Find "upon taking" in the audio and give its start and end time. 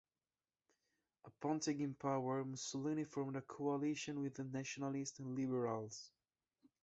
1.25-1.93